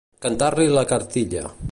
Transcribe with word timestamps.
Cantar-li 0.25 0.65
la 0.77 0.85
cartilla. 0.93 1.45